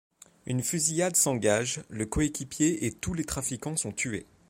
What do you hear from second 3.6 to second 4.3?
sont tués.